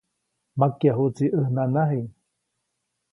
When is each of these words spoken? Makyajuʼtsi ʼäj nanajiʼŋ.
Makyajuʼtsi 0.59 1.25
ʼäj 1.33 1.47
nanajiʼŋ. 1.55 2.03